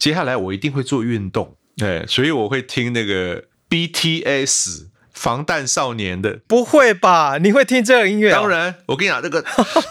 [0.00, 6.40] 接下来我一定会做运动，对，所以我会听那个 BTS 防弹少年的。
[6.48, 7.36] 不会吧？
[7.36, 9.42] 你会听这个音乐、当，然，我跟你讲，这个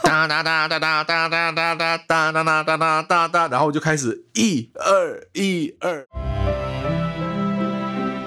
[0.02, 6.08] 哒 哒哒哒哒哒哒哒哒哒哒哒哒哒哒哒，然后我就开始一二一二。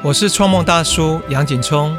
[0.04, 1.96] 我是创梦大叔杨景聪，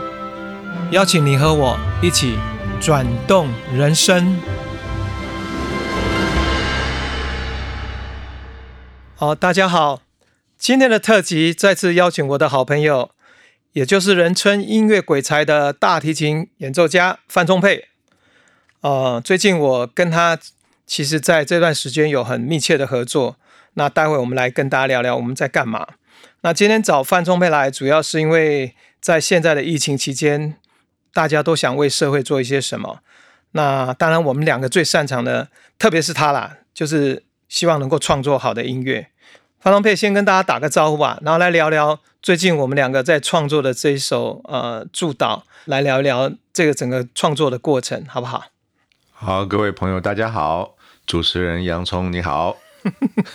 [0.92, 2.38] 邀请你和我一起
[2.80, 4.38] 转动人生。
[9.26, 10.02] 好，大家好，
[10.58, 13.12] 今天的特辑再次邀请我的好朋友，
[13.72, 17.88] 也就是人称音乐鬼才的大提琴演奏家范仲佩。
[18.82, 20.38] 呃，最近我跟他
[20.86, 23.38] 其实在这段时间有很密切的合作，
[23.76, 25.88] 那待会我们来跟大家聊聊我们在干嘛。
[26.42, 30.58] 那今天找范仲佩来，主要是因为在现在的疫情期间，
[31.14, 33.00] 大家都想为社会做一些什么。
[33.52, 35.48] 那当然，我们两个最擅长的，
[35.80, 39.08] 特别是他啦，就是希望能够创作好的音乐。
[39.64, 48.48] 范仲佩先跟大家打个招呼吧，然后来聊聊最近我们两个在创作的这一首呃祝祷，来聊一聊这个整个创作的过程，好不好？
[49.14, 50.76] 好，各位朋友，大家好，
[51.06, 52.58] 主持人洋葱你好。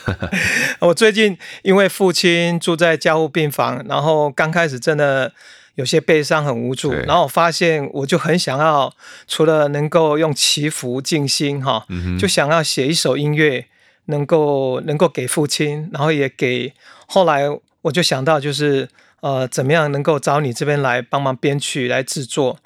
[0.81, 5.33] 我最近因为父亲住在加护病房，然后刚开始真的
[5.77, 6.93] 有些悲伤，很无助。
[6.93, 8.93] 然后我发现，我就很想要，
[9.27, 11.87] 除了能够用祈福静心哈，
[12.21, 13.65] 就想要写一首音乐，
[14.09, 16.75] 能够能够给父亲，然后也给。
[17.06, 17.45] 后来
[17.83, 18.89] 我就想到，就是
[19.20, 22.59] 呃，怎么样能够找你这边来帮忙编曲来制作。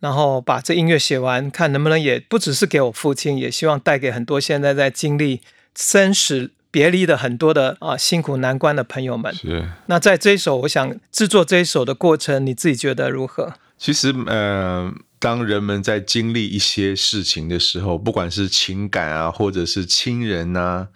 [0.00, 5.40] 然后把这音乐写完，看能不能也不只是给我父亲，也希望带给很多现在在经历
[5.74, 9.34] 生死别离的很多的啊辛苦难关的朋友们。
[9.34, 13.54] 是，那在这一首，我想制作这一首的过程，你自己觉得如何？
[13.76, 20.88] 其实呃，当人们在经历一些事情的时候，不管是情感啊，或者是亲人啊，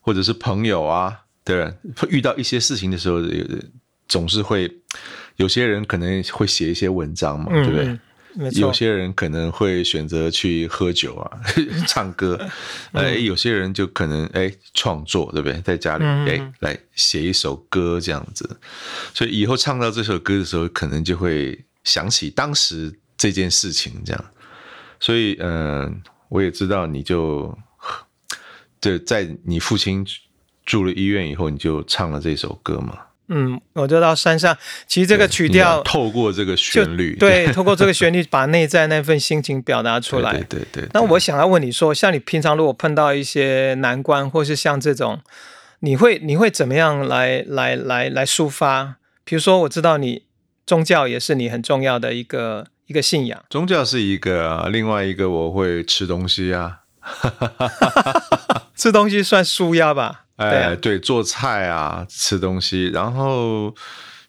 [0.00, 1.72] 或者是朋友啊，对，
[2.08, 3.20] 遇到一些事情的时候，
[4.06, 4.70] 总是会
[5.36, 7.98] 有些人可能会写一些文章嘛，对不对？
[8.60, 11.38] 有，些人可能会选择去喝酒啊、
[11.86, 12.36] 唱歌，
[12.90, 15.60] 嗯哎，有些人就可能哎创作，对不对？
[15.60, 18.58] 在家里嗯哎来写一首歌这样子，
[19.14, 22.92] 所以以后唱到这首歌的时候，可能就会想起当时
[23.24, 24.24] 这件事情这样。
[25.00, 25.92] 所以嗯、呃
[26.28, 27.56] 我也知道你就
[28.80, 30.04] 对，在你父亲
[30.66, 32.98] 住了医院以后，你就唱了这首歌嘛。
[33.28, 34.54] 嗯，我就到山上。
[34.86, 40.32] 其实这个曲调透过这个旋律，对，透过这个旋律把内在那份心情表达出来。
[40.32, 40.88] 对对对对。
[40.92, 45.20] 那我想要问你说，像你平常如果碰到一些难关，或是像这种，
[45.80, 48.96] 你会你会怎么样来来来来抒发？
[49.24, 50.24] 比如说，我知道你
[50.66, 56.80] 宗教也是你很重要的一个一个信仰，宗教是一个啊，另外一个我会吃东西啊，
[58.76, 60.24] 吃东西算舒压吧？
[60.36, 63.74] 对哎，啊，对，做菜啊，吃东西，然后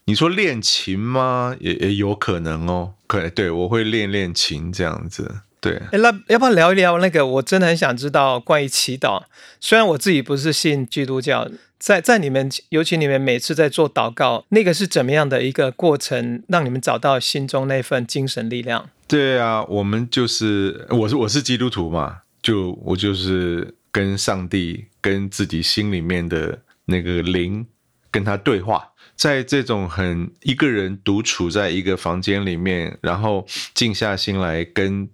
[0.04, 1.54] 你说练琴吗？
[1.60, 7.26] 也也有可能哦，可对我会练练琴这样子，对，哎，那要不要聊一聊那个？
[7.26, 9.24] 我真的很想知道关于祈祷。
[9.60, 18.88] 虽然我自己不是信基督教，在在你们，尤其你们每次在做祷告，那个是怎么样的一个过程，让你们找到心中那份精神力量？
[19.08, 27.66] 对啊，我们就是我是我是基督徒嘛，就我就是跟上帝跟自己心里面的那个灵
[28.10, 35.08] 跟他对话，在这种很一个人独处在一个房间里面，然后静下心来跟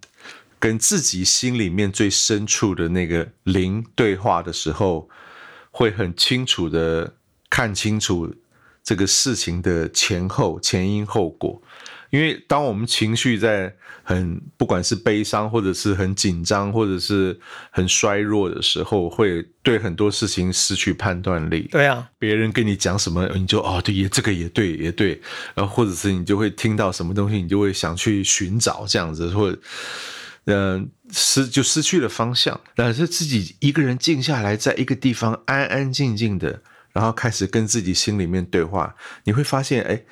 [0.63, 5.09] 跟自己心里面最深处的那个灵对话的时候，
[5.73, 7.15] 会很清楚的
[7.51, 8.33] 看清楚
[8.85, 11.61] 这个事情的前后前因后果。
[12.11, 13.75] 因为当我们情绪在
[14.05, 17.37] 很不管是悲伤，或者是很紧张，或者是
[17.73, 21.67] 很衰弱的时候，会对很多事情失去判断力。
[21.73, 25.21] 对啊，别人跟你讲什么，你就哦，对，也这个也对，也对，
[25.57, 29.59] 然后或者是你就会听到什么东西，你就会想去寻找这样子，或者
[30.47, 32.61] 嗯、失就失去了方向。
[32.75, 38.95] 但是自己一个人静下来，在一个地方安安静静的，然后开始跟自己心里面对话，
[39.25, 40.03] 你会发现，哎，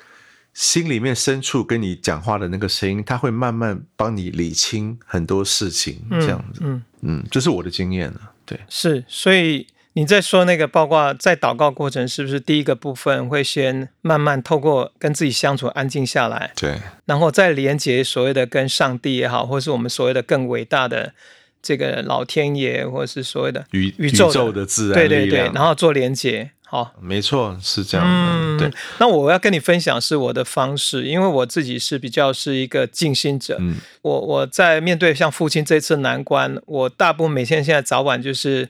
[0.53, 6.61] 心里面深处跟你讲话的那个声音，它会慢慢帮你理清很多事情，这样子。
[6.63, 8.31] 嗯，嗯，这是我的经验了。
[8.45, 21.13] 对，是，所以你在说那个，包括在祷告过程，是不是第一个部分会先慢慢透过跟自己相处，安静下来，对，然后再连接所谓的跟上帝也好，或是我们所谓的更伟大的
[21.61, 26.51] 这个老天爷，或是所谓的宇宇宙的自然对对对，然后做连接。
[26.63, 28.11] 好，没错，是这样的。
[28.13, 33.57] 嗯，对，那我要跟你分享是我的方式，因为我自己是比较是一个静心者。
[33.59, 38.69] 嗯我我在面对像父亲这次难关，我大部分每天现在早晚就是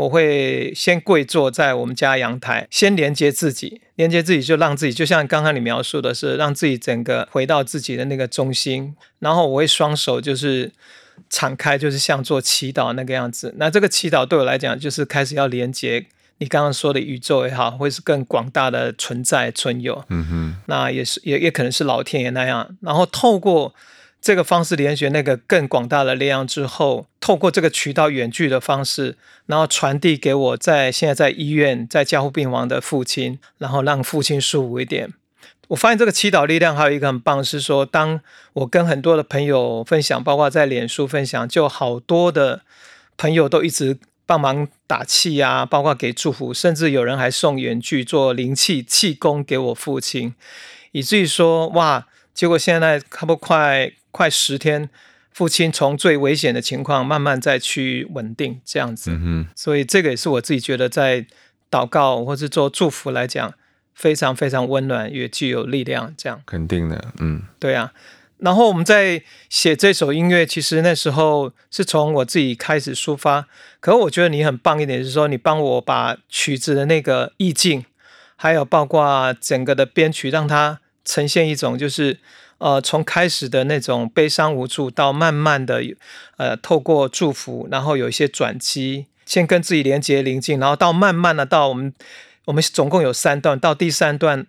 [0.00, 10.72] 我会先跪坐在我们家阳台，先连接自己，连接自己就让自己，就像刚刚你描述的是，让自己整个回到自己的那个中心，然后我会双手就是
[11.28, 13.54] 敞开，就是像做祈祷那个样子。
[13.58, 16.06] 那这个祈祷对我来讲，就是开始要连接
[16.38, 20.02] 你刚刚说的宇宙也好，或是更广大的存在存有。
[20.08, 23.74] 嗯哼，那也是也也可能是老天爷那样，然后透过
[24.20, 35.12] 这个方式连接那个更广大的力量之后，透过这个渠道远距的方式，然后传递给我在现在在医院在加护病房的父亲，然后让父亲舒服一点。
[35.68, 38.20] 我发现这个祈祷力量还有一个很棒，是说当
[38.52, 42.62] 我跟很多的朋友分享，包括在脸书分享，就好多的
[43.16, 43.96] 朋友都一直
[44.26, 50.34] 帮忙打气啊，包括给祝福，甚至有人还送远距做灵气气功给我父亲，
[50.92, 54.88] 以至于说哇，结果现在差不多快快十天，
[55.32, 61.26] 父亲从最危险的情况慢慢再去稳定这样子，嗯，所以这个也是我自己觉得在
[61.70, 63.54] 祷告或是做祝福来讲，
[63.94, 66.42] 非常非常温暖，也具有力量这样。
[66.44, 67.92] 肯定的，嗯对啊，
[68.38, 73.46] 然后我们在写这首音乐，其实那时候是从我自己开始抒发。
[73.78, 77.84] 可我觉得你很棒一点，是说你帮我把曲子的那个意境，
[78.36, 82.18] 还有包括整个的编曲，让它呈现一种就是
[82.60, 85.82] 呃，从开始的那种悲伤无助，到慢慢的
[86.36, 91.92] 呃，透过祝福，然后有一些转机，先跟自己连接临近，然后到慢慢的到我们
[92.44, 94.46] 我们总共有三段，到第三段。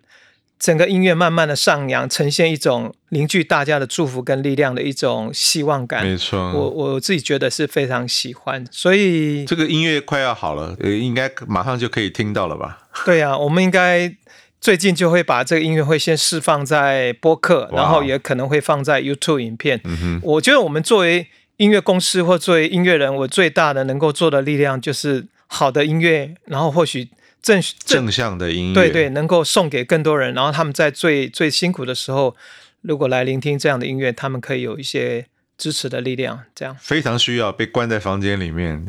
[0.60, 6.06] 整个音乐慢慢的上扬，呈现一种凝聚大家的祝福跟力量的一种希望感。
[6.06, 6.38] 没错。
[6.54, 12.88] 我我自己觉得是非常喜欢，所以这个音乐快要好了，呃，应该马上就可以听到了吧？
[13.04, 14.16] 对呀、我们应该
[14.62, 19.82] 最近就会把这个音乐会先释放在播客，然后也可能会放在 YouTube 影片。
[20.22, 21.28] 我觉得我们作为
[21.58, 27.06] 音乐公司或作为音乐人，我最大的能够做的力量就是好的音乐，然后或许
[27.42, 32.36] 正正正向的音乐，对对，能够送给更多人，然后他们在最最辛苦的时候，
[32.82, 35.26] 如果来聆听这样的音乐，他们可以有一些
[35.62, 36.42] 支持的力量。
[36.56, 38.84] 这样，非常需要被关在房间里面。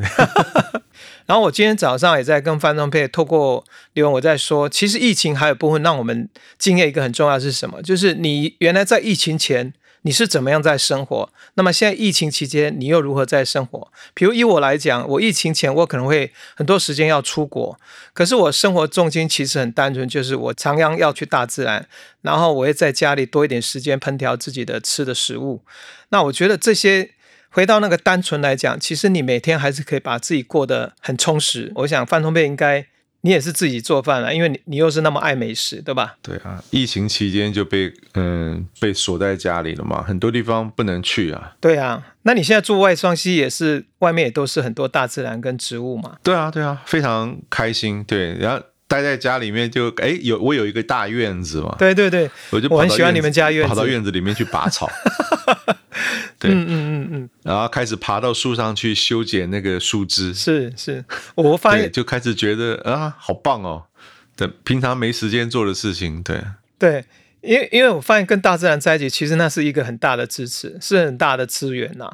[1.27, 6.27] 然后我今天早上也在跟范仲佩透过留言，我在说，其实疫情还有部分让我们
[6.57, 7.81] 经验一个很重要的是什么？
[7.83, 9.71] 就是你原来在疫情前
[10.03, 13.91] 你是怎么样在生活，那么现在疫情期间你又如何在生活？
[14.13, 17.77] 比如以我来讲，我疫情前我可能会很多时间要出国，
[18.13, 21.87] 可是我生活重心其实很单纯，就是我常常要去大自然，
[22.21, 25.61] 然后我会在家里多一点时间烹调自己的吃的食物。
[26.09, 27.11] 那我觉得这些
[27.49, 31.71] 回到那个单纯来讲，其实你每天还是可以把自己过得很充实。
[31.75, 32.85] 我想范通贝应该
[33.25, 36.15] 你也是自己做饭了，因为你你又是那么爱美食，对吧？
[36.21, 41.55] 对啊，疫情期间就被嗯被锁在家里了嘛，很多地方不能去啊。
[41.61, 46.17] 对啊，那你现在住外双溪也是外面也都是很多大自然跟植物嘛？
[46.21, 48.03] 对啊，对啊，非常开心。
[48.03, 48.61] 对，然后
[48.93, 54.87] 待在家里面就哎有我有一个大院子嘛，对对对，我就我很喜欢你们家院子跑到院子里面去拔草。
[56.37, 56.51] 对。
[56.51, 61.03] 嗯嗯嗯嗯，然后开始爬到树上去修剪那个树枝，是是，
[61.35, 63.85] 我发，现就开始觉得啊，好棒哦！
[64.35, 66.43] 对，平常没时间做的事情，对，
[66.77, 67.05] 对，
[67.41, 72.11] 因为因为我发现跟大自然在一起，其实那是一个很大的支持，是很大的资源呐、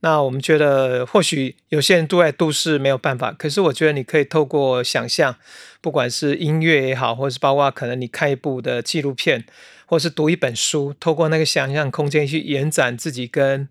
[0.00, 5.34] 那我们觉得，或许有些人住在都市没有办法，可是我觉得你可以透过想象，
[5.80, 9.44] 不管是音乐也好，或是包括可能你看一部的纪录片，
[9.86, 13.68] 或是读一本书，透过那个想象空间去延展自己跟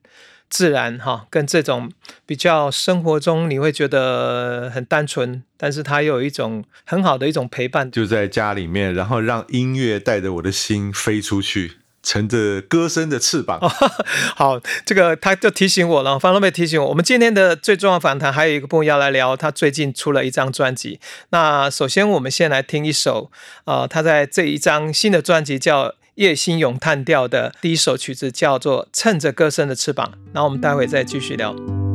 [0.49, 1.91] 自然哈，跟这种
[2.25, 7.89] 比较生活中你会觉得很单纯，但是它又有一种很好的一种陪伴。
[7.89, 13.59] 就在家里面，然后让音乐带着我的心飞出去，乘着歌声的翅膀。
[14.33, 21.01] 好，这个他就提醒我了，方龙贝提醒我，我们今天的最重要访谈还有一个朋友要来聊，他最近出了一张专辑。
[21.31, 23.29] 那首先我们先来听一首，
[23.65, 30.07] 呃，他在这一张新的专辑叫《夜星咏叹调》的第一首曲子，叫做《趁着歌声的翅膀》。
[30.33, 31.53] 然后我们待会再继续聊。《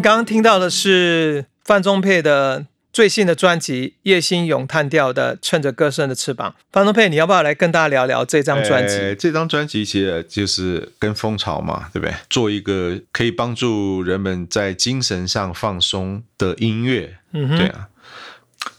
[0.00, 6.54] 们刚刚听到的是范仲佩的最新的专辑《叶星咏叹调的趁着歌声的翅膀》。
[6.72, 8.94] 范仲佩，你要不要来跟大家聊聊这张专辑？
[8.94, 12.14] 呃这张专辑其实就是跟风潮嘛，对不对？
[12.30, 17.88] 做一个可以帮助人们在精神上放松的音乐，嗯哼，对啊。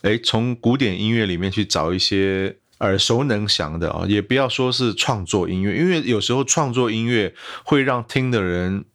[0.01, 8.85] 哎，从古典音乐里面去找一些耳熟能详的啊、也不要说是创作音乐，因为有时候创作音乐会让听的人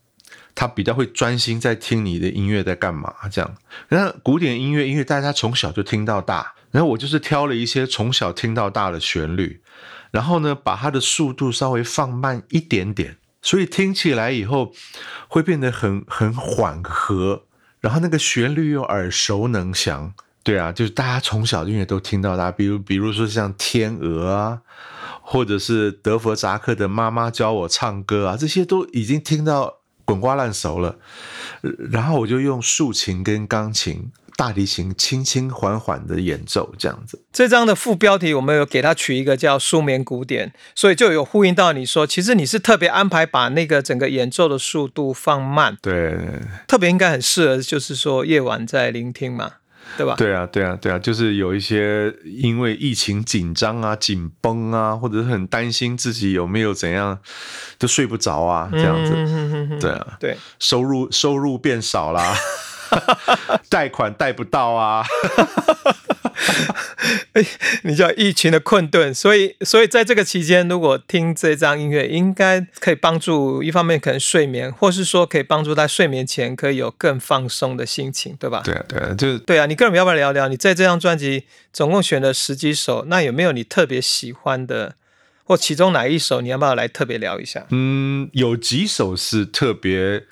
[0.55, 3.55] 他比较会专心在听你的音乐在干嘛这样。
[3.89, 9.61] 那古典音乐，因为大家从小就听到大，然后我就是挑了一些从小听到大的旋律，
[10.11, 14.73] 然后呢，把它的速度稍微放慢一点点，所以听起来以后
[15.29, 17.45] 会变得很很缓和，
[17.81, 20.15] 然后那个旋律又耳熟能详。
[20.43, 24.61] 对啊，就是大家从小音乐都听到大，比如比如说像《天鹅》啊，
[25.21, 30.97] 或者是德弗扎克的《妈妈教我唱歌》啊，这些都已经听到滚瓜烂熟了。
[31.61, 37.25] 呃然后我就用竖琴跟钢琴、大提琴轻轻缓缓的演奏，这样子。
[37.33, 46.17] 这张的副标题我们有给它取一个叫“舒眠古典”，所以就有呼应到你说，其实你是特别安排把那个整个演奏的速度放慢，对，
[46.67, 49.55] 特别应该很适合，就是说夜晚在聆听嘛，
[49.97, 50.15] 对吧？
[50.17, 57.19] 对啊，对啊，对啊，就是有一些因为疫情紧张啊、紧绷啊，或者是很担心自己有没有怎样，
[57.79, 59.79] 都睡不着啊，这样子。
[59.81, 62.35] 对啊，对，收入收入变少啦，
[63.69, 65.05] 贷款贷不到啊。
[67.83, 78.63] 你叫疫情的困顿，所以所以在这个期间，如果听这张音乐，应该可以帮助一方面可能睡眠，或是说可以帮助在睡眠前可以有更放松的心情，对吧？
[78.65, 80.49] 对啊，对啊，就是对啊，你个人要不要聊聊？
[80.49, 84.95] 你在这张专辑总共选了十几首，那有没有你特别喜欢的，
[85.45, 87.67] 或其中哪一首你要不要来特别聊一下？
[87.71, 90.25] 嗯，有几首是特别，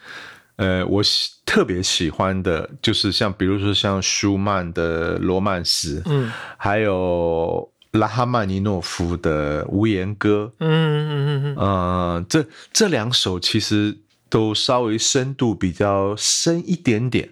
[0.57, 6.31] 呃，我喜特别喜欢的，就是像比如说像舒曼的《罗曼史》，嗯。
[6.57, 10.53] 还有拉哈曼尼诺夫的《无言歌》。
[10.59, 17.31] 嗯嗯嗯嗯呃，这这两首其实都稍微深度比较深一点点，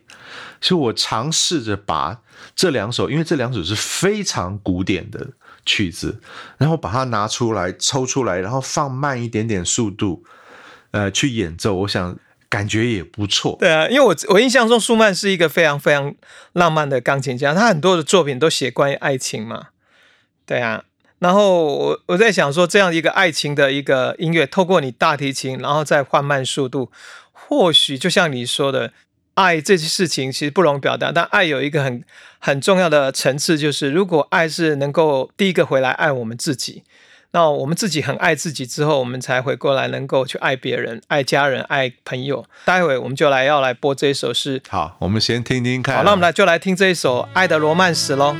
[0.60, 2.20] 所以我尝试着把
[2.54, 5.30] 这两首，因为这两首是非常古典的
[5.64, 6.20] 曲子，
[6.58, 10.22] 然后把它拿出来抽出来，然后放慢一点点速度，
[10.90, 12.16] 呃，去演奏，我想
[12.52, 13.56] 感觉也不错。
[13.58, 16.14] 对啊，因为我我印象中舒曼是一个非常非常
[16.52, 19.68] 浪漫的钢琴家，他很多的作品都写关于爱情嘛。
[20.44, 20.84] 对啊，
[21.20, 26.90] 然后我我在想说，这样一个爱情的一个音乐，透过你大提琴，然后再放慢速度，
[27.32, 28.92] 或许就像你说的，
[29.32, 32.04] 爱这些事情其实不容易表达，但爱有一个很
[32.38, 36.82] 很重要的层次，就是如果爱是能够第一个回来爱我们自己。
[37.32, 42.44] 那我们自己很爱自己之后，我们才回过来能够去爱别人、爱家人、爱朋友。
[42.66, 45.98] 待会我们就来要来播这一首是好，我们先听听看啊。
[45.98, 48.36] 好，那我们来就来听这一首《爱的罗曼史》喽。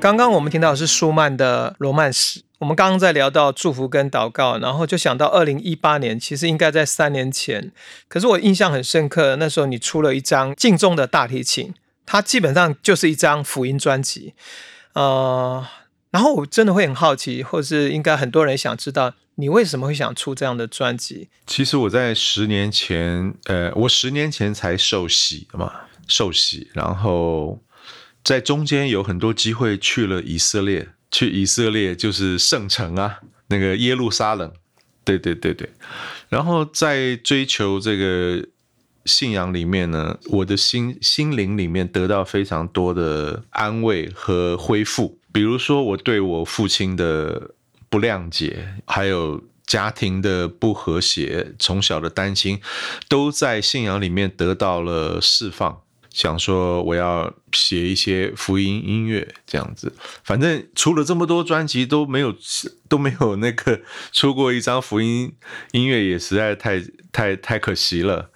[0.00, 7.72] 刚刚我们听到的是舒曼的《罗曼史》，我们刚刚在聊到祝福跟祷告，然后就想到二零一八年，其实应该在三年前，
[8.06, 11.74] 可是我印象很深刻，那时候你出了一张敬重的大提琴，
[12.06, 14.34] 它基本上就是一张福音专辑，
[14.92, 15.66] 呃，
[16.12, 21.28] 然后我真的会很好奇，或是应该很多人想知道，你为什么会想出这样的专辑？
[21.44, 25.72] 其实我在十年前，呃，我十年前才受洗嘛，
[26.06, 27.58] 受洗，然后
[28.24, 34.52] 在中间有很多机会去了以色列，去以色列就是圣城啊，那个耶路撒冷，
[35.04, 35.70] 对对对对，
[36.28, 38.46] 然后在追求这个
[39.06, 47.54] 信仰里面呢，我的心心灵里面得到非常多的安慰和恢复，比如说我对我父亲的
[47.88, 52.60] 不谅解，还有家庭的不和谐，从小的担心，
[53.08, 55.80] 都在信仰里面得到了释放。
[56.10, 59.92] 想说我要写一些福音音乐这样子。
[60.24, 62.34] 反正出了这么多专辑都没有
[62.88, 63.80] 都没有那个
[64.12, 65.32] 出过一张福音
[65.72, 68.30] 音乐，也实在太太太可惜了。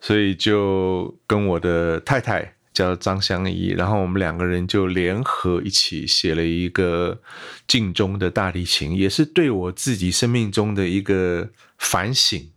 [0.00, 7.22] 所以就跟我的太太叫张香怡，然后我们两个人就联合一起写了一个
[7.66, 12.50] 镜中的大提琴，也是对我自己生命中的一个反省。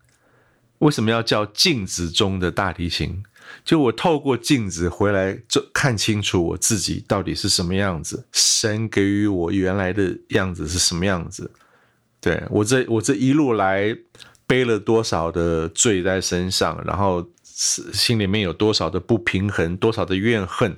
[0.79, 3.23] 为什么要叫镜子中的大提琴？
[3.65, 8.25] 就我透过镜子回来，就看清楚我自己到底是什么样子。
[8.31, 11.51] 神给予我原来的样子是什么样子？
[12.19, 13.95] 对我这我这一路来
[14.47, 20.77] 背了多少的罪在身上，然后心里面有多少的不平衡，多少的怨恨，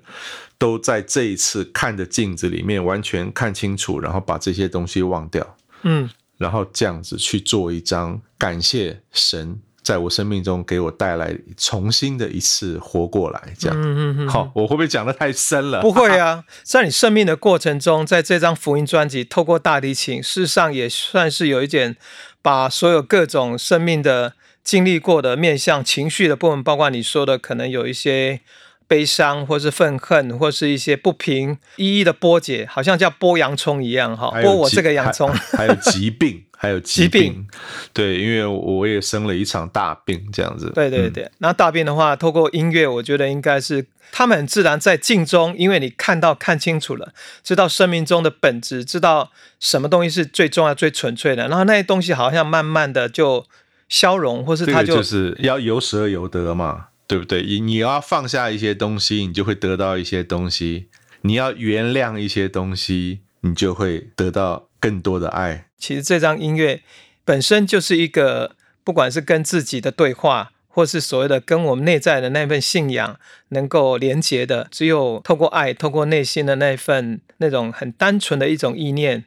[0.57, 5.57] 都在这一次看着镜子里面完全看清楚，然后把这些东西忘掉。
[5.83, 9.61] 嗯，然后这样子去做一张感谢神。
[9.89, 15.81] 在我生命中给我带来重新的一次活过来，这样，好，我会不会讲的太深了？
[15.81, 21.97] 不会啊， 在你生命的过程中，在这张福音专辑，透过大提琴，事实上也算是有一点，
[22.43, 28.41] 把所有各种生命的经历过的面向、情绪的部分，包括你说的可能有一些
[28.87, 36.43] 悲伤，或是愤恨，或是一些不平，一一的剥解，好像叫剥洋葱一样，哈，剥我这个洋葱，还有疾病。
[36.61, 37.47] 还有疾病，
[37.93, 40.69] 对，因为我也生了一场大病，这样子。
[40.75, 53.45] 对对对，那大病的话，透过音乐，我觉得应该是他们很自然在镜中，因为你看到看清楚了，知道生命中的本质，知道什么东西是最重要、最纯粹的，然后那些东西好像慢慢的就
[53.87, 57.41] 消融，或是它就是要有舍而有得嘛，对不对？
[57.41, 60.87] 你你要放下一些东西，你就会得到一些东西；
[61.21, 65.67] 你要原谅一些东西，你就会得到更多的爱。
[65.79, 66.81] 其实这张音乐
[67.23, 73.19] 本身就是一个，不管是跟自己的对话，或是所谓的跟我们内在的那份信仰
[73.49, 79.25] 能够连接的，只有透过爱，透过内心的那份那种很单纯的一种意念，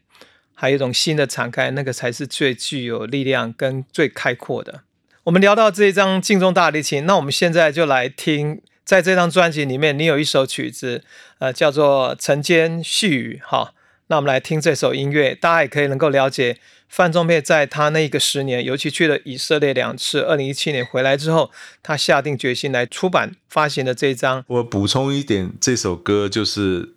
[0.54, 4.82] 还有一种新的敞开，那个才是最具有力量跟最开阔的。
[5.24, 11.04] 我们聊到这一张镜中大提琴，那我们现在就来听，在这张专辑里面，你有一首曲子，
[11.38, 13.72] 呃，叫做《晨间絮语》哈。
[14.12, 21.50] 那我们来听这首音乐，大家也可以能够了解范仲佩在他那个十年，尤其去了以色列两次，二零一七年回来之后，
[21.82, 24.44] 他下定决心来出版发行的这一张。
[24.48, 26.92] 我补充一点，这首歌就是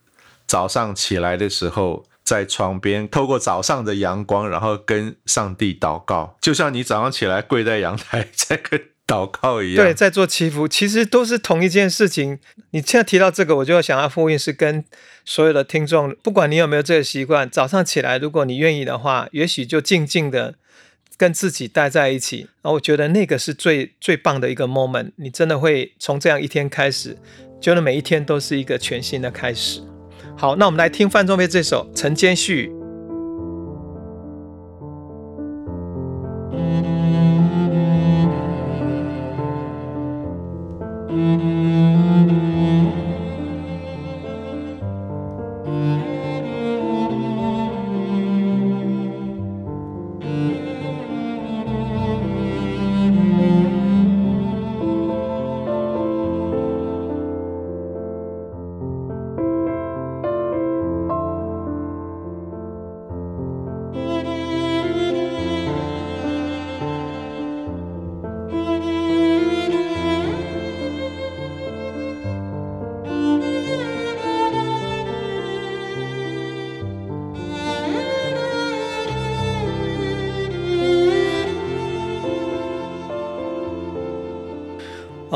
[0.45, 8.81] 早上起来的时候，在床边透过早上的阳光，然后跟上帝祷告，就像你早上起来跪在阳台在跟。
[9.07, 12.39] 祷告一样，对，在做祈福，其实都是同一件事情。
[12.71, 14.83] 你现在提到这个，我就想要呼应，是跟
[15.23, 20.55] 所有的听众，不管你有没有这个习惯，早上起来，如果你愿意的话，也许就静静的
[21.17, 22.47] 跟自己待在一起。
[22.61, 27.15] 然后我觉得那个是最最棒的一个 moment，你真的会从这样一天开始，
[27.61, 29.81] 觉得每一天都是一个全新的开始。
[30.35, 32.69] 好，那我们来听范仲淹这首《晨间序》。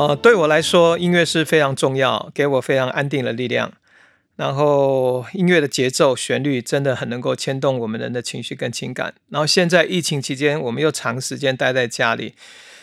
[0.00, 3.70] 呃，对我来说，音乐是非常重要，给我非常安定的力量。
[4.36, 9.12] 然后，音乐的节奏、旋律真的很能够牵动我们人的情绪跟情感。
[9.28, 12.32] 然后，现在疫情期间，我们又长时间待在家里，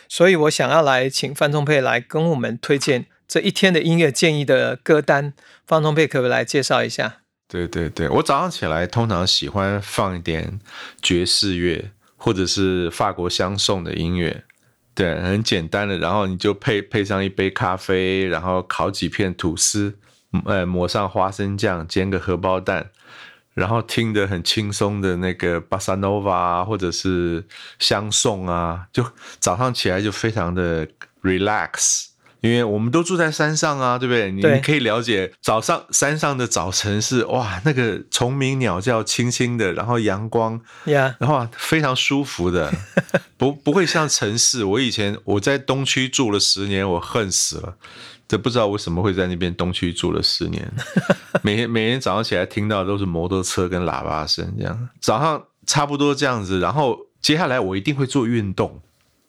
[0.08, 5.34] 所以我想要来请范仲佩来跟我们推荐这一天的音乐建议的歌单。
[5.65, 7.21] 范仲佩可不可以来介绍一下？
[7.47, 10.60] 对对对，我早上起来通常喜欢放一点
[11.01, 14.43] 爵士乐，或者是法国香颂的音乐。
[14.97, 19.95] 对，很简单的，然后你就配配上一杯咖啡，然后烤几片吐司，
[20.43, 22.89] 呃，抹上花生酱，煎个荷包蛋，
[23.53, 27.45] 然后听着很轻松的那个巴萨诺瓦，或者是
[27.77, 29.05] 香送啊，就
[29.39, 30.88] 早上起来就非常的
[31.21, 32.07] relax。
[32.47, 34.31] 因为我们都住在山上啊，对不对？
[34.31, 42.73] 你可以了解早上山上的早晨是哇，那个虫鸣鸟叫轻轻的，然后阳光，呀，然后非常舒服的，
[43.38, 44.63] 不不会像城市。
[44.63, 47.75] 我以前我在东区住了十年，我恨死了。
[48.29, 50.69] 这不知道为什么会在那边东区住了十年，
[51.43, 58.81] 每天每天早上起来听到都是摩托车跟喇叭声，这样早上差不多这样子，然后接下来我一定会做运动，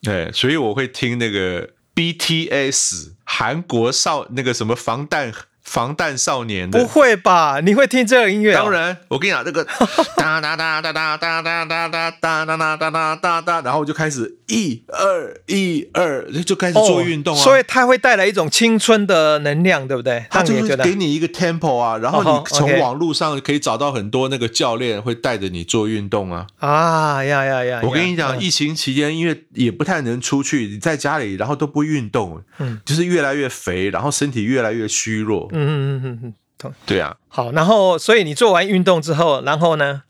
[0.02, 5.32] 对，所以我会听那个 BTS 韩国少那个什么防弹。
[5.68, 7.60] 防弹少年的不会吧？
[7.60, 8.54] 你会听这个音乐？
[8.54, 9.62] 当然，我跟你讲，这个
[10.16, 17.42] 哒哒哒哒哒哒哒哒哒哒哒哒哒哒哒，然后就开始一二一二，就开始做运动啊。
[17.42, 20.24] 所以它会带来一种青春的能量，对不对？
[20.30, 26.46] 它就是给你一个 tempo 啊，然后你从网络上可以找到很多那个教练会带着你做运动啊。
[26.58, 27.80] 啊呀呀呀！
[27.84, 35.46] 我跟你讲，疫情期间因为也不太能出去，你在家里然后都不运动，嗯，就是越来越肥，然后身体越来越虚弱。
[35.66, 37.16] 嗯嗯嗯嗯，对啊。
[37.28, 40.02] 好，然后所以你做完运动之后，然后呢？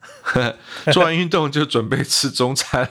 [0.93, 2.89] 做完运动就准备吃中餐。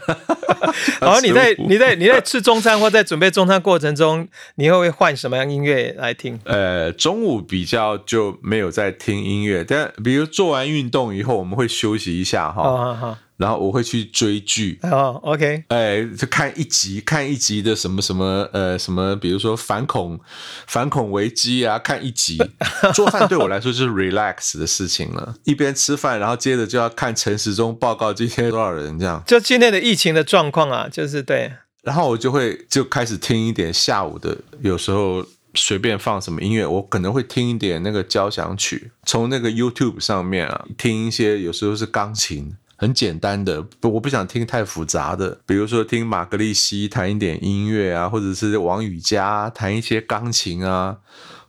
[0.99, 6.39] 然后你在你在你在吃中餐或在准备中餐过程中，你会不会换什么样音乐来听？
[6.45, 13.17] 呃，中午比较就没有在听音乐，但比如做完运动以后，我们会休息一下哈。
[13.37, 20.19] 然后我会去追剧哦，OK，哎，就看一集，看一集的什么什么呃什么，比如说反恐
[20.65, 22.37] 反恐危机啊，看一集。
[22.95, 29.23] 做饭对我来说就是 relax 的事情了，一边吃饭，然后接着就要看陈时中报告今天多少人这样。
[29.27, 31.53] 就今天的疫情的状况啊，就是对。
[31.83, 35.23] 然后我就会就开始听一点下午的，有时候
[35.53, 42.51] 随便放什么音乐，我可能会听一点那个交响曲，从那个 YouTube 上面啊听一些，有时候是钢琴。
[42.79, 50.97] 很简单的，不，我不想听太复杂的，比如说听马格利西弹一点音乐啊，或者是王羽佳弹一些钢琴啊，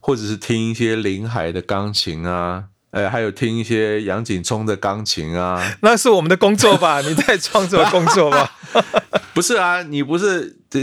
[0.00, 5.62] 或者是听一些林海的钢琴啊，呃，还有听一些杨景聪的钢琴啊。
[5.82, 7.00] 那是我们的工作吧？
[7.02, 8.50] 你在创作工作吧？
[9.34, 10.80] 不是啊，你不是这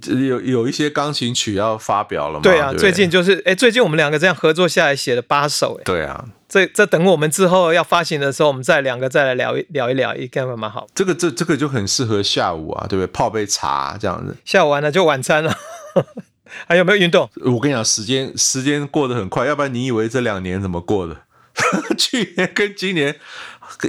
[0.00, 2.40] 这有有一些钢琴曲要发表了吗？
[2.42, 5.82] 对啊，最近就是哎，最近我们两个这样合作下来写了八首哎。
[5.84, 6.24] 对啊。
[6.48, 10.86] 这这等我们之后要发行的时候，我们再两个再来聊一聊一聊，应该蛮好。
[10.92, 13.06] 这个这这个就很适合下午啊，对不对？
[13.12, 14.36] 泡杯茶这样子。
[14.44, 15.56] 下午完了就晚餐了。
[16.66, 17.30] 还有没有运动？
[17.44, 21.16] 我跟你讲，时间时间过得很快，要不然你以为这两年怎么过的？
[21.98, 23.16] 去年跟今年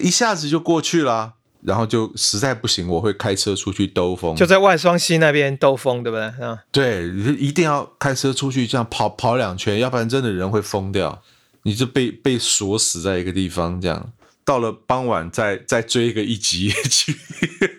[0.01, 6.45] 一下子就过去了，然后就实在不行，我会开车出去兜风，就在外双溪那边兜风，对不对？
[6.45, 7.07] 啊，对，
[7.37, 11.21] 一定要开车出去这样跑跑两圈，要不然真的人会疯掉。
[11.63, 14.11] 你就被被锁死在一个地方，这样
[14.43, 17.15] 到了傍晚再再追一个一集 去，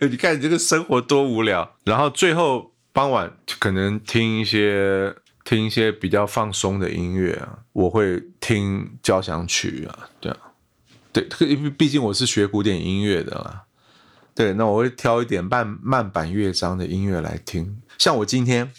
[0.09, 1.74] 你看你这个生活多无聊。
[1.83, 5.12] 然后最后傍晚可能听一些
[5.53, 10.38] 听一些比较放松的音乐啊，我会听交响曲啊，对啊，
[11.12, 13.65] 对，因为毕竟我是学古典音乐的啦，
[14.35, 17.83] 对，那我会挑一点慢慢板乐章的音乐来听。
[17.99, 18.73] 像我今天，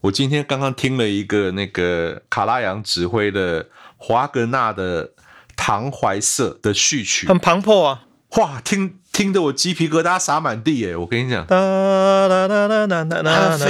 [0.00, 3.68] 我今天刚刚听了一个那个卡拉扬指挥的。
[3.96, 5.08] 华格纳的
[5.56, 8.06] 《唐怀瑟》的序曲很磅礴啊！
[8.36, 10.96] 哇，听听得我鸡皮疙瘩洒满地耶！
[10.96, 11.54] 我跟你讲，非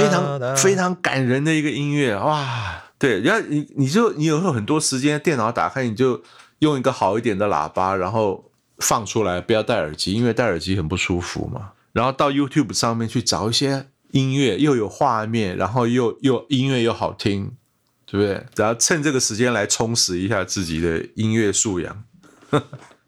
[0.09, 2.81] 常非常感人的一个音乐哇！
[2.97, 6.23] 对，然后你你就你有时候很多时间电脑打开，你就
[6.59, 11.73] 用一个好一点的喇叭，然后放出来，不要戴耳机，因为戴耳机很不舒服嘛。
[11.93, 17.51] 然后到 YouTube 上面去找一些音乐，又有画面，然后又又音乐又好听。
[18.07, 18.45] 对不对？
[18.55, 22.03] 然后趁这个时间来充实一下自己的音乐素养。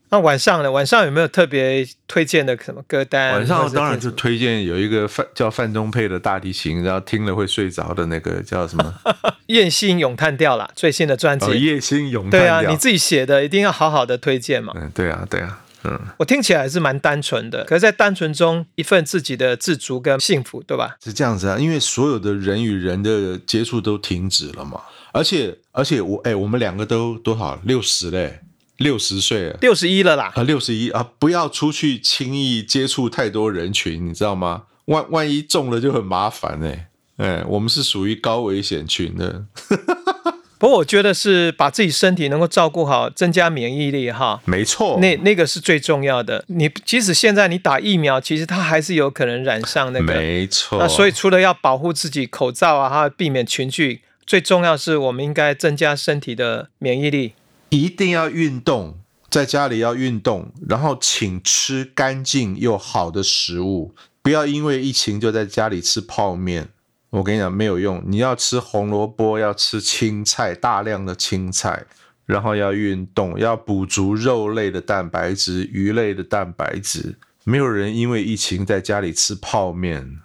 [0.09, 0.71] 那晚上呢？
[0.71, 3.33] 晚上有没有特别推荐的什么歌单？
[3.33, 8.93] 晚上当然就推荐有一个范叫范中佩的大提琴，然后听了会睡着的那个叫什么？
[9.47, 11.51] 夜星咏叹调啦，最新的专辑。
[11.61, 12.39] 夜星咏叹调。
[12.39, 14.73] 对啊，你自己写的，一定要好好的推荐嘛。
[14.77, 15.99] 嗯，对啊，对啊，嗯。
[16.17, 20.95] 我听起来还是蛮单纯的，可是，在单纯中一份自己的自足跟幸福，对吧？
[21.03, 24.81] 是这样子啊，因为所有的人与人的接触都停止了嘛。
[25.11, 28.39] 而且而且我哎，我们两个都多少六十嘞，
[28.77, 34.63] 六十岁了，六十一了啦啊，六十一啊，不要出去轻易接触太多人群，你知道吗？
[34.85, 36.87] 万万一中了就很麻烦哎
[37.17, 39.45] 哎，我们是属于高危险群的。
[40.59, 46.43] 不过我觉得是把自己身体能够照顾好，增加免疫力哈，没错，那那个是最重要的。
[46.47, 50.79] 你即使现在你打疫苗，其实它还是有可能染上那个，没错。
[50.79, 54.01] 那所以除了要保护自己，口罩啊，哈，避免群聚。
[54.25, 57.33] 最重要是我们应该增加身体的免疫力，
[57.69, 58.99] 一定要运动，
[59.29, 66.69] 在家里要运动，然后请吃干净又好的食物，不要因为疫情就在家里吃泡面。
[67.09, 71.85] 我跟你讲没有用，你要吃红萝卜，要吃青菜，大量的青菜，
[72.25, 77.17] 然后要运动，要补足肉类的蛋白质、鱼类的蛋白质。
[77.45, 80.19] 没有人因为疫情在家里吃泡面，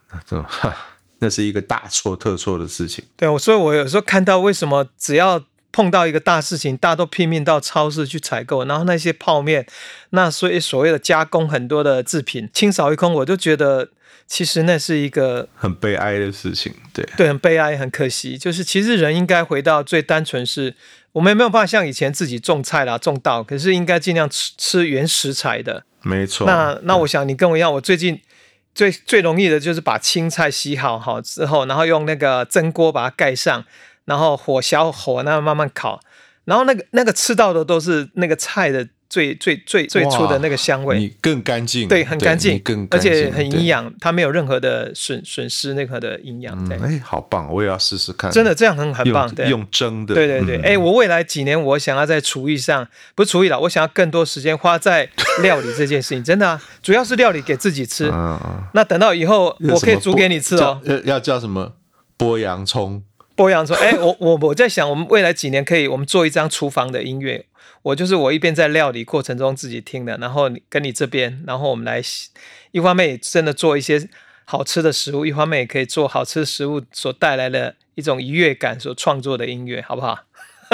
[1.21, 3.05] 那是一个大错特错的事情。
[3.17, 9.67] 对，所以我有时候看到为什么只要碰到一个大事情，大家都拼命到超市去采购，然后那些泡面，
[10.11, 13.89] 那所以所谓的加工很多的制品清扫一空，我就觉得
[14.27, 16.73] 其实那是一个很悲哀的事情。
[16.93, 18.37] 对对，很悲哀，很可惜。
[18.37, 20.75] 就是其实人应该回到最单纯，是
[21.13, 25.85] 我们没有办法像以前自己种菜啦、种稻，可是应该尽量吃吃原食材的。
[26.03, 26.47] 没错。
[26.47, 28.21] 那那我想你跟我一样，我最近
[28.75, 33.65] 最最容易的就是把青菜洗好好之后，然后用那个蒸锅把它盖上，
[34.05, 36.01] 然后火小火那慢慢烤，
[36.45, 46.67] 然后那个那个吃到的都是那个菜的最最最最初的那个香味，你更干净，对，很干净，更而且很营养，它没有任何的损损失任何的营养。
[46.67, 48.31] 对，哎，好棒，我也要试试看。
[48.31, 50.61] 真的这样很很棒，对，用蒸的，对对对。
[50.63, 55.07] 哎，我未来几年我想要在厨艺上，不是厨艺了，我想要更多时间花在
[55.43, 56.25] 料理这件事情。
[56.25, 58.11] 真的啊， 主要是料理给自己吃。
[58.73, 60.81] 那等到以后我可以煮给你吃哦。
[60.85, 61.75] 要要叫什么？
[62.17, 63.03] 剥洋葱。
[63.37, 63.77] 剥洋说。
[63.77, 67.47] 哎，我我我在想，我们未来几年可以，我们做一张厨房的音乐。
[67.83, 72.01] 我就是我一边在料理过程中自己听的，然后跟你这边，然后我们来
[72.71, 74.09] 一方面真的做一些
[74.45, 80.21] 好吃的食物，一方面也可以做好吃的食物所带来的一种愉悦感所创作的音乐，好不好？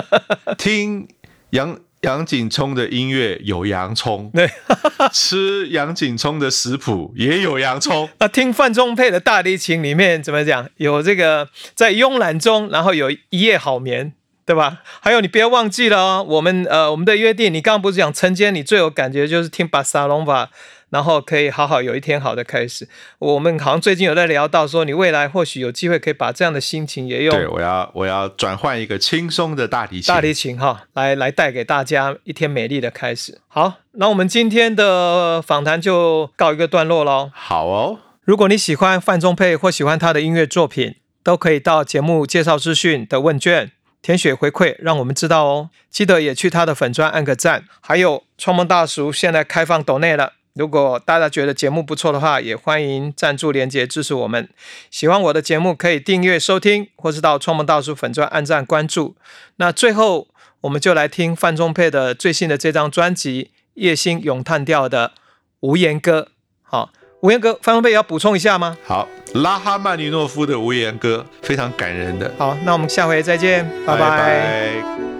[0.59, 1.09] 听
[1.51, 4.49] 杨杨景聪的音乐有洋葱，对，
[5.13, 8.09] 吃杨景聪的食谱也有洋葱。
[8.21, 10.69] 那，听范仲佩的大提琴里面怎么讲？
[10.77, 14.13] 有这个在慵懒中，然后有一夜好眠。
[14.49, 14.79] 对吧？
[15.01, 20.49] 还有你不要忘记了哦，我们呃我们的约定，你刚刚不是讲晨间你最有感觉就是听巴萨隆吧，
[20.90, 22.88] 然后可以好好有一天好的开始。
[23.18, 27.35] 我们好像最近有在聊到说，你未来或许有机会可以把这样的心情也用。
[27.35, 33.40] 对，我要我要转换一个轻松的大提琴，大提琴哈，来来带给大家一天美丽的开始。
[33.48, 37.31] 好，那我们今天的访谈就告一个段落喽。
[37.35, 43.72] 好哦，如果你喜欢范仲佩或喜欢他的音乐作品，都可以到节目介绍资讯的问卷。
[44.01, 45.70] 填写回馈，让我们知道哦。
[45.90, 47.64] 记得也去他的粉砖按个赞。
[47.81, 54.49] 还有创梦大叔现在开放抖内了，如果大家觉得节目不错的话，也欢迎赞助连接支持我们。
[54.90, 59.14] 喜欢我的节目可以订阅收听，或是到创梦大叔粉砖按赞关注。
[59.57, 60.27] 那最后，
[60.62, 63.44] 我们就来听范仲佩的最新的这张专辑
[63.75, 65.12] 《夜星咏叹调》的
[65.61, 66.29] 无言歌。
[66.62, 66.90] 好。
[67.21, 68.77] 无言歌，范仲佩要补充一下吗？
[68.87, 72.33] 好，拉哈曼尼诺夫的无言歌非常感人的。
[72.38, 75.17] 好，那我们下回再见，拜拜。